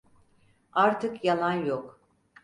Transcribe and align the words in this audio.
Artık 0.73 1.23
yalan 1.25 1.53
yok. 1.53 1.99